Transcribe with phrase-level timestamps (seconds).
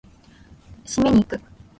[0.83, 1.39] 締めに行く！